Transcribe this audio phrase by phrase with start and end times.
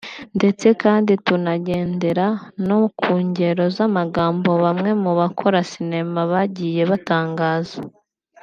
[0.37, 2.27] ndetse kandi tunagendera
[2.67, 7.77] no ku ngero z’amagambo bamwe mu bakora sinema bagiye batangaza